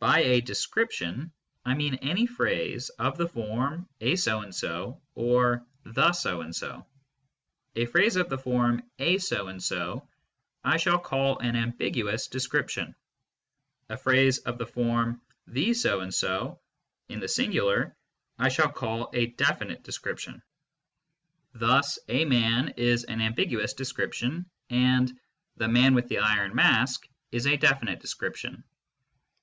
By 0.00 0.18
a" 0.24 0.40
description" 0.42 1.32
I 1.64 1.72
mean 1.72 1.94
any 2.02 2.26
phrase 2.26 2.90
of 2.90 3.16
the 3.16 3.26
form 3.26 3.88
"a 4.02 4.14
so 4.16 4.42
and 4.42 4.54
so" 4.54 5.00
or" 5.14 5.64
the 5.96 6.12
so 6.12 6.42
and 6.42 6.54
so." 6.54 6.84
A 7.74 7.86
phrase 7.86 8.16
of 8.16 8.28
the 8.28 8.36
form 8.36 8.82
^j^feo 8.98 9.44
and^sp" 9.50 10.06
I 10.64 10.76
shall 10.76 10.98
call 10.98 11.38
an" 11.38 11.56
ambiguous" 11.56 12.26
description; 12.28 12.94
a 13.88 13.96
phrase 13.96 14.36
of 14.40 14.58
the 14.58 14.66
form" 14.66 15.22
the 15.56 15.72
so 15.72 16.00
and 16.00 16.12
so" 16.12 16.60
(in 17.08 17.20
the 17.20 17.26
singular) 17.26 17.96
I 18.38 18.48
^jO 18.50 18.56
shall 18.56 18.72
call 18.72 19.08
a 19.14 19.24
"definite" 19.28 19.82
description, 19.84 20.42
yfih 21.54 21.78
us 21.78 21.98
"a 22.10 22.26
man" 22.26 22.74
is 22.76 23.04
an 23.04 23.22
ambiguous 23.22 23.72
description, 23.72 24.44
and" 24.68 25.10
the 25.56 25.68
man 25.68 25.94
with 25.94 26.08
the 26.08 26.18
iron 26.18 26.54
mask" 26.54 27.08
is 27.32 27.46
a 27.46 27.56
definite 27.56 28.00
description. 28.00 28.62